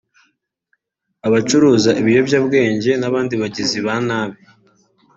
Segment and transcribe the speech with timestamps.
[1.27, 4.39] abacuruza ibiyobyabwenge n’abandi bagizi ba nabi